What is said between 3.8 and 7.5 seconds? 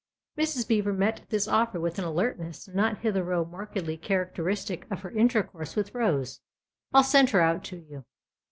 characteristic of her intercourse with Rose." I'll send her